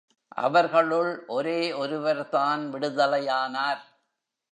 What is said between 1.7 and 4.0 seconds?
ஒருவர்தான் விடுதலையானார்.